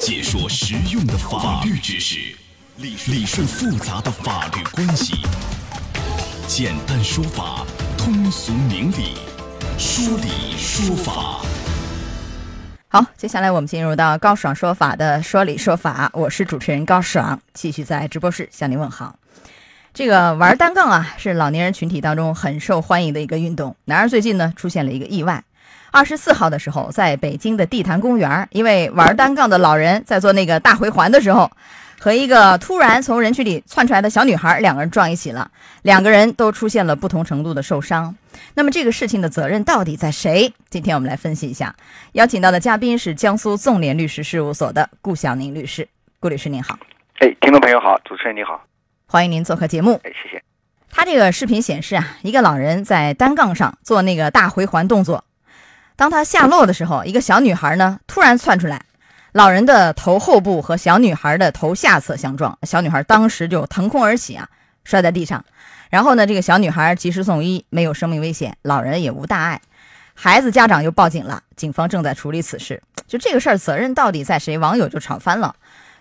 [0.00, 2.34] 解说实用的法律知识，
[2.78, 5.12] 理理顺复杂的法律关系，
[6.48, 7.66] 简单说法，
[7.98, 9.18] 通俗明理，
[9.78, 11.42] 说理说法。
[12.88, 19.16] 好，接下来我们进入到高爽说法的说理说法，我是主持人高爽，继续在直播室向您问好。
[19.92, 23.76] 这个玩单杠啊，是老年人群体当中很受欢迎的一个运动。
[23.84, 25.44] 然而最近呢，出现了一个意外。
[25.90, 31.50] 二十四号的时候，在北京的地坛公园，一位玩单杠的老人在做那个大回环的时候，
[31.98, 35.50] 和一个突然从人群里窜出来的小女孩两个人撞一起了，
[35.82, 38.14] 两个人都出现了不同程度的受伤。
[38.54, 40.52] 那么这个事情的责任到底在谁？
[40.68, 41.74] 今天我们来分析一下。
[42.12, 45.88] 邀请到的嘉宾是江苏纵联律师事务所的顾晓宁律师。
[46.20, 46.78] 顾律师您好。
[47.18, 48.62] 哎，听众朋友好，主持人你好，
[49.06, 50.00] 欢迎您做客节目。
[50.04, 50.42] 哎，谢谢。
[50.88, 55.24] 他这个视频显示啊，一个老人在单杠上做那个大回环动作。
[56.00, 58.80] 当他下落的时候，一个小女孩呢突然窜出来，
[59.32, 64.48] 老人的头后部和小女孩的头下侧相撞，小女孩当时就腾空而起啊，
[64.82, 65.44] 摔在地上。
[65.90, 69.60] 然后呢，这个小女孩及时送医，没有生命危险，老人也无大碍。
[70.14, 72.82] 孩子家长又报警了，警方正在处理此事。
[73.06, 74.56] 就这个事儿，责任到底在谁？
[74.56, 75.54] 网友就吵翻了。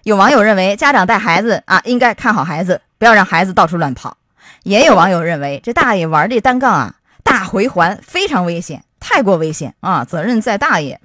[0.04, 4.16] 有网友认为，家长带孩子啊，应该看好孩子，不要让孩子到处乱跑。
[4.64, 8.86] 也有网友认为，这大爷玩这单杠啊，大回环非常危险。
[9.12, 10.06] 太过危险啊！
[10.06, 11.00] 责任在大爷。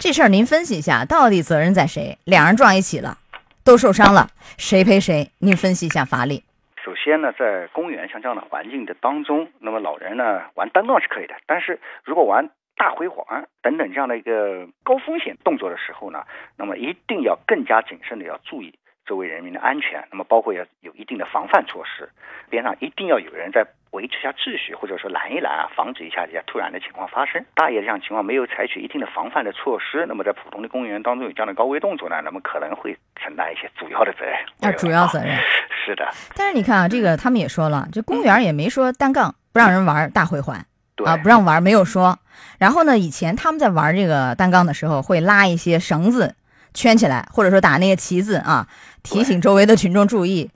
[0.00, 2.18] 这事儿您分析一下，到底责任在谁？
[2.24, 3.18] 两人撞一起了，
[3.64, 5.30] 都受伤了，谁赔谁？
[5.38, 6.42] 您分析一下法理。
[6.84, 16.24] 首先呢，在公园像这样的环境的当中，那么老人呢玩单杠是可以的，但是如果玩大回环等等这样的一个高风险动作的时候呢，
[16.56, 18.76] 那么一定要更加谨慎的要注意。
[19.06, 22.10] 周围人民的安全，那么包括要有一定的防范措施，
[22.50, 23.64] 边上一定要有人在
[23.96, 27.42] 维持下秩序，或者说拦一拦啊，防止一下这些突然的情况发生。
[27.54, 34.34] 大爷这样情况没有采取一定的防范的措施，那么在普通的公园当中有这样的高危动作呢，那么可能会承担一些主要的责任。
[34.60, 35.34] 啊，主要责任
[35.84, 36.06] 是的。
[36.34, 40.58] 但是你看啊，这个他们也说了，这公园也没说单杠不让人玩大回环，
[41.06, 42.18] 啊，不让玩没有说。
[42.58, 46.36] 然后呢，以前他们在玩这个单杠的时候会拉一些绳子。
[46.74, 48.68] 圈起来，或者说打那个旗子啊，
[49.02, 50.50] 提醒周围的群众注意，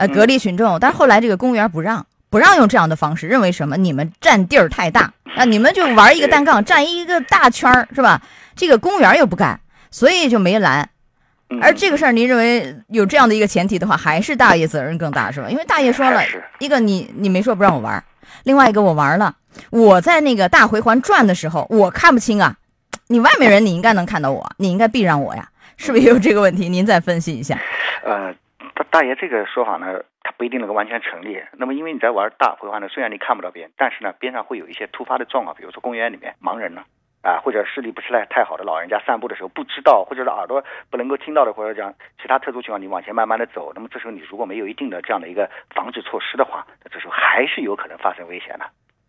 [0.00, 0.80] 呃，隔离群众。
[0.80, 3.76] 但是后来这个公园不让，不让用这样的方式，认为什么？
[3.76, 8.22] 你们占地儿太大啊，你们就玩一个单杠，占一个大圈儿，是吧？
[8.54, 9.60] 这个公园又不干，
[9.90, 10.88] 所以就没拦。
[11.60, 15.50] 而这个事儿，您认为有这样的一个前提的话，还是大爷责任更大，是吧？
[15.50, 16.22] 因为大爷说了
[16.60, 18.02] 一个，你你没说不让我玩，
[18.44, 19.34] 另外一个我玩了，
[19.70, 22.56] 我在那个大回环转的时候，我看不清啊，
[23.08, 25.48] 你外面人你应该能看到我，你应该避让我呀。
[25.76, 26.68] 是不是也有这个问题？
[26.68, 27.58] 您再分析一下。
[28.04, 28.34] 呃，
[28.84, 31.42] 大爷这个说法呢，他不一定能够完全成立。
[31.52, 36.82] 那么，因为你在玩大回环呢，虽然你看不到边，但是呢，边上会有一些突发的状况，比如说公园里面盲人呢，
[37.22, 48.64] 啊，或者视力不是太太好的老人家散步的时候不知道，或者是耳朵不能够听到的，或者讲其他特殊情况，你往前慢慢的走，那么这时候你如果没有一定的这样的一个防治措施的话，那这时候还是有可能发生危险的。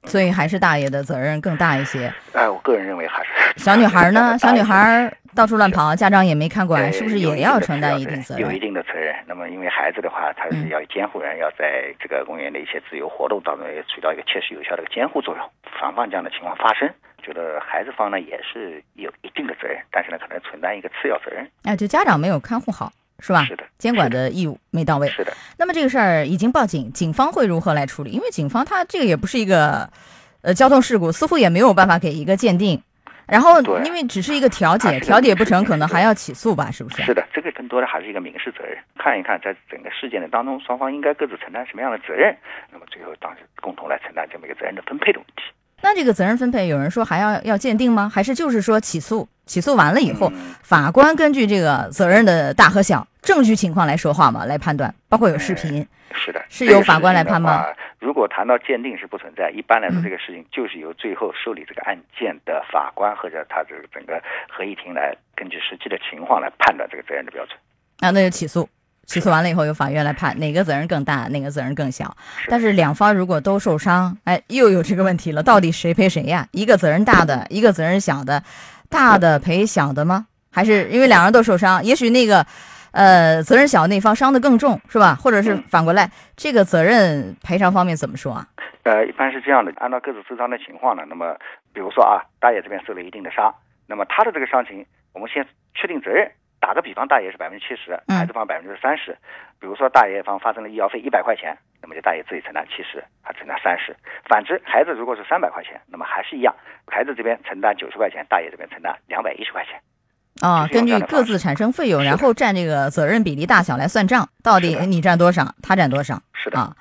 [0.06, 2.12] 所以还是大爷的责任更大一些。
[2.34, 3.30] 哎，我个人认为还是。
[3.58, 4.38] 小女孩呢？
[4.40, 8.48] 小女孩到处乱跑，家长也没看管，是不是也要承担一定责任？
[8.48, 9.16] 有一定的责任。
[9.28, 16.90] 那么，因为孩子的话，他是要监护人要在这个公园的一些自由活动当中，也起到一个切实有效的监护作用，防范这样的情况发生。
[17.22, 21.48] 觉得孩子方呢也是有一定的责任，但是呢，可能承担一个次要责任。
[21.64, 22.92] 哎，就家长没有看护好。
[23.24, 23.46] 是吧？
[23.46, 25.10] 是的，监管的义务没到位。
[25.10, 25.34] 是的。
[25.58, 28.12] 那么这个事儿已经报警，警方会如何来处理？
[28.12, 29.90] 因为警方他这个也不是一个，
[30.42, 32.80] 呃，交通事故，似乎也没有办法给一个鉴定。
[33.26, 36.70] 然后，因为只是一个调解，调解不成，可能还要起诉吧？
[36.70, 37.02] 是不是？
[37.02, 38.78] 是的，这个更多的还是一个民事责任。
[39.00, 42.36] 看一看，在整个事件的当中，双方应该各自承担什么样的责任，
[42.72, 45.44] 那么最后当时共同来承担这么一个责任的分配的问题。
[45.82, 48.12] 那这个责任分配，有人说还要要鉴定吗？
[48.14, 49.28] 还是就是说起诉？
[49.46, 50.32] 起诉完了以后，
[50.62, 57.66] 法官根据这个责任的大和小、证据情况来说话嘛，来判断，包括有视频，是的，是由法官来判吗？
[58.00, 67.56] 如果谈到鉴定是不存在，一般来说这个事情就是由最后受理这个案件的法官或者他这个整个合议庭来根据实际的情况来判断这个责任的标准。
[68.00, 68.68] 啊，那就起诉。
[69.06, 72.16] 起诉完了以后，由法院来判哪个责任更大，哪个责任更小。
[72.48, 76.48] 但是两方如果都受伤，哎，又有这个问题了，到底谁赔谁呀？
[76.52, 78.42] 一个责任大的，一个责任小的，
[78.90, 80.28] 大的赔小的吗？
[80.50, 82.46] 还是因为两人都受伤，也许那个，
[82.92, 85.16] 呃，责任小那方伤的更重，是吧？
[85.16, 88.46] 或者是反过来，这个责任赔偿方面怎么说啊？
[88.84, 91.36] 呃，一般是这样的，按照各自受伤的情况呢，那么
[91.74, 93.54] 比如说啊，大爷这边受了一定的伤，
[93.88, 96.32] 那么他的这个伤情，我们先确定责任。
[96.60, 99.18] 打个比方，大爷是百分之七十，孩子方百分之三十。
[99.60, 103.96] 比如说，大爷方发生了医药费一百块钱，那么就大爷自己承担七十，他承担三十。
[104.30, 106.54] 反之，孩子如果是三百块钱，那么还是一样，
[106.86, 109.82] 孩子这边承担九十块钱，大爷这边承担两百一十块钱。
[110.42, 116.76] 啊，根据各自产生费用，然后占这个责任比例大小来算账，到底你占多少，他占多少是的，啊？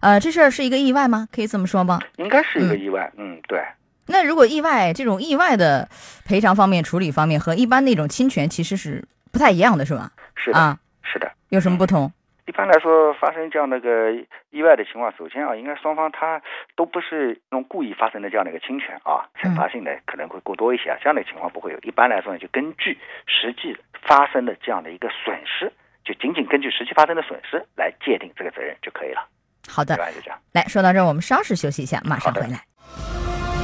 [0.00, 1.28] 呃，这事儿是一个意外吗？
[1.32, 2.00] 可以这么说吗？
[2.16, 3.12] 应该是一个嗯意外。
[3.16, 3.62] 嗯，对。
[4.06, 5.88] 那如果意外这种意外的
[6.24, 10.10] 赔偿方面、处理方面和一般那种侵权其实是不太一样的，是吧？
[10.34, 11.30] 是的，啊，是的。
[11.48, 12.12] 有什么不同？
[12.46, 14.12] 一般来说，发生这样的一个
[14.50, 16.42] 意外的情况，首先啊，应该双方他
[16.76, 21.78] 都不是那种故意发生的这样的一个侵权啊，惩罚性的可能会过多一些啊，这样的情况不会有。
[21.80, 23.74] 一般来说呢，就根据实际
[24.06, 25.72] 发生的这样的一个损失，
[26.04, 29.26] 就仅仅根据实际发生的损失来界定这个责任就可以了。
[29.66, 30.38] 好的就这样。
[30.52, 32.60] 来说到这儿，我们稍事休息一下，马上回来。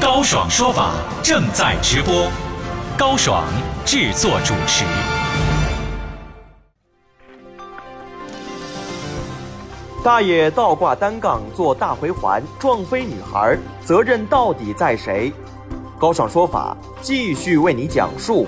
[0.00, 2.32] 高爽说法正在直播，
[2.98, 3.44] 高爽
[3.84, 5.19] 制作主持。
[10.02, 13.54] 大爷倒挂单杠做大回环撞飞女孩，
[13.84, 15.30] 责任到底在谁？
[15.98, 18.46] 高尚说法继续为你讲述。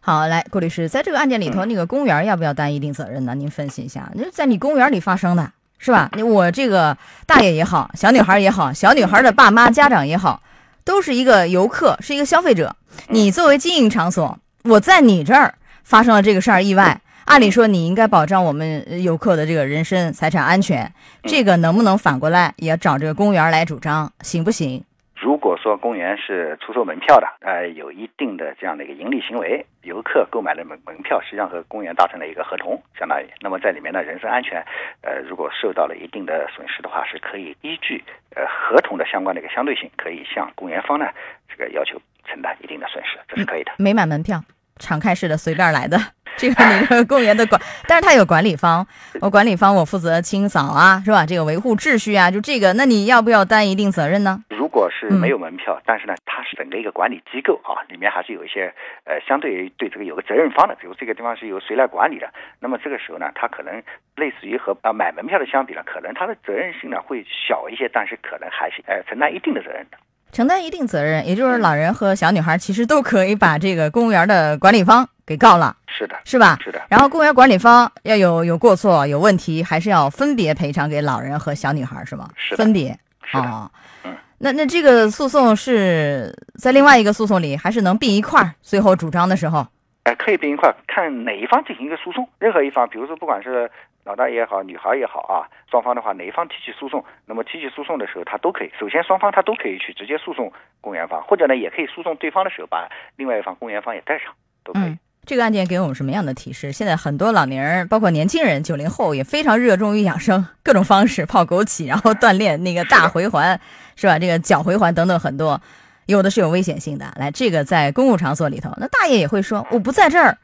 [0.00, 3.34] 好，来，顾律师，在这个案件里头，那个公园要不要担一定责任呢？
[3.34, 4.10] 您分析一下。
[4.14, 6.08] 那在你公园里发生的，是吧？
[6.14, 10.42] 你我这个大爷也好，小女孩也好，小女孩的爸妈、家长也好，
[10.82, 12.74] 都是一个游客，是一个消费者。
[13.08, 15.54] 你作为经营场所，我在你这儿
[15.84, 16.98] 发生了这个事儿意外，
[17.28, 20.90] 按理说你应该保障我们呃游客的这个人身财产安全，
[21.24, 24.82] 这个能不能反过来也找这个公园来主张，行不行？
[25.14, 34.64] 如果说公园是出售门票的，呃，有一定的这样的一个盈利行为，游客购买的门门票实际上和公园达成了一个合同，相当于，那么在里面的，人身安全，
[35.02, 38.02] 呃，如果受到了一定的损失的话，是可以依据
[38.36, 41.04] 呃合同的相关的一个相对性，可以向公园方呢
[41.46, 43.72] 这个要求承担一定的损失，这是可以的。
[43.76, 44.42] 没买门票，
[44.78, 45.98] 敞开式的随便来的。
[46.38, 48.86] 这个你这个公园的管， 但是它有管理方，
[49.20, 51.26] 我管理方我负责清扫啊，是吧？
[51.26, 54.42] 这个维护秩序啊，就这个，那你要不要担一定责任呢？
[54.48, 58.72] 如果是没有门票，但是呢，它是整个一个管理机构啊，里面还是有一些
[59.04, 63.82] 呃，相对于对这个有个责任方的，比如这个地方是由谁来管理的，那么这个时候呢，它可能
[64.16, 69.98] 类似于和啊、买门票的相比呢，可能它的责任性呢会小一些，但是可能还是呃承担一定的责任的。
[70.32, 76.58] 承担一定责任，也就是老人和小女孩其实都可以把这个公务员的管理方给告了，是的，是吧？
[76.62, 82.28] 是的，然后公园管理方要有有过错、有问题，还是要分别赔偿给老人和小女孩，是吗？
[82.36, 83.44] 是的分别是的。
[83.44, 83.70] 哦
[84.04, 84.14] 嗯。
[84.40, 88.54] 那那这个诉讼是在另外一个诉讼里，还是能并一块儿？
[88.62, 89.66] 最后主张的时候，
[90.04, 93.68] 呃，可以并一块儿，看哪一方进行一个诉讼，任何一方，比如说不管是
[94.08, 100.50] 老大也好，女孩也好啊，双方的话哪一方提起诉讼，那么提起诉讼的时候，他都可以，首先双方他都可以去直接诉讼
[100.80, 104.32] 公园方，或者呢也可以诉讼对方的时候把另外一方公园方也带上，
[104.64, 104.82] 都可以。
[104.84, 106.72] 嗯，这个案件给我们什么样的提示？
[106.72, 113.60] 现在很多老年人，包括年轻人、九零后，也非常热衷于养生，各种方式泡枸杞，然后锻炼那个大回环，
[113.94, 114.18] 是吧？
[114.18, 115.60] 这个脚回环等等很多，
[116.06, 117.12] 有的是有危险性的。
[117.16, 120.38] 来，这个在公共场所里头，那大爷也会说，我不在这儿。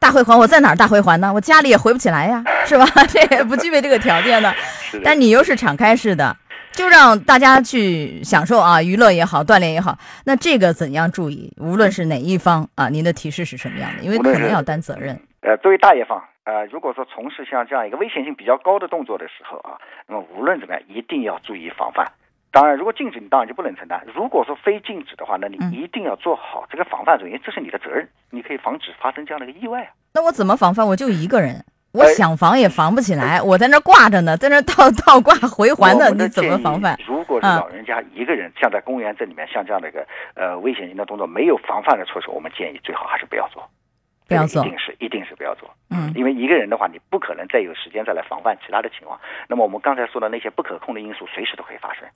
[0.00, 1.32] 大回环，我在哪儿大回环呢？
[1.32, 2.86] 我家里也回不起来呀，是吧？
[3.08, 4.52] 这也不具备这个条件呢。
[5.02, 6.36] 但你又是敞开式的，
[6.72, 9.98] 就让大家去享受啊，娱乐也好，锻炼也好。
[10.24, 11.52] 那这个怎样注意？
[11.58, 14.04] 无论是哪一方啊，您的提示是什么样的？
[14.04, 15.18] 因为可能要担责任。
[15.40, 22.06] 呃，作为大爷方，呃，如果说从事像这样一个危险性比较高的动作的时候啊，那么无论怎么样，一定要注意防范。
[22.58, 24.04] 当然，如果禁止，你当然就不能承担。
[24.12, 29.90] 如果说非禁止的话，那你嗯一定要做好这个防范作业，因为这是你的责任，你可以防止发生这样的一个意外啊。
[30.12, 30.84] 那我怎么防范？
[30.84, 36.98] 我就一个人，我哎想防也防不起来，我在那挂着呢，在那倒倒挂回环我呢，你怎么防范？
[37.06, 43.62] 如果是嗯老人家一个人，像在公园这里面，像这样的一个呃危险性的动作，没有防范的措施，我们建议最好还是不要做。
[44.26, 45.70] 不要做一定是一定是不要做。
[45.88, 49.18] 嗯因为一个人的话，你不可能再有时间再来防范其他的情况。
[49.48, 52.06] 那么我们刚才说的那些不可控的因素，随时都可以发生。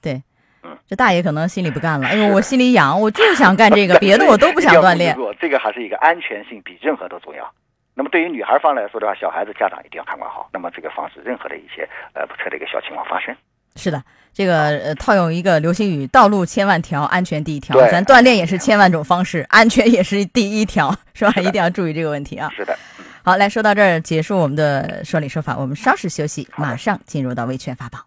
[0.88, 7.50] 这大爷可能心里不干了，哎呦，我心里痒，我就想干这个， 别的我都不想锻炼这个还是一个安全性比任何都重要。
[7.94, 13.34] 那么对于女孩方来说的话，小孩子家长一定要看管好，那么这个防止任何的一些呃不测的一个小情况发生。
[13.76, 14.02] 是的，
[14.32, 17.76] 这个呃套用一个流行语，道路千万条，安全第一条。
[17.90, 21.32] 咱锻炼也是千万种方式，安全也是第一条，是吧？
[21.40, 22.50] 一定要注意这个问题啊。
[22.54, 22.76] 是的，
[23.24, 27.98] 好，来说到这儿，结束我们的说理说法，我们稍事休息，马上进入到维权法宝。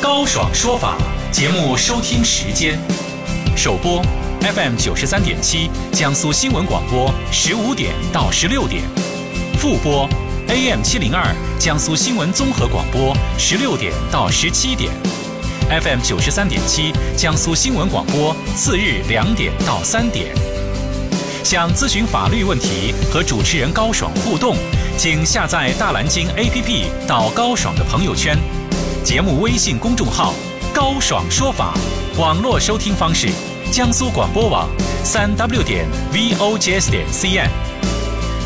[0.00, 0.96] 高爽说法
[1.32, 2.78] 节目收听时间：
[3.56, 4.02] 首播
[4.40, 8.82] FM 九十三点七，江苏新闻广播十五点到十六点；
[9.58, 10.08] 复播
[10.48, 14.90] AM 七零二，江苏新闻综合广播十六点到十七点
[15.70, 20.34] ；FM 九十三点七，江苏新闻广播次日两点到三点。
[21.42, 24.56] 想咨询法律问题和主持人高爽互动，
[24.98, 28.36] 请下载大蓝鲸 APP 到高爽的朋友圈。
[29.06, 30.34] 节目微信公众号
[30.74, 31.74] “高爽说法”，
[32.18, 33.28] 网络收听方式：
[33.70, 34.68] 江苏广播网，
[35.04, 37.48] 三 w 点 vojs 点 cn。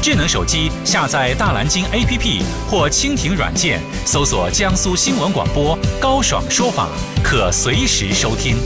[0.03, 6.91] 智能手机下载大蓝鲸 APP 或蜻蜓软件，搜索江苏新闻广播高爽说法，
[7.25, 8.59] 可随时收听。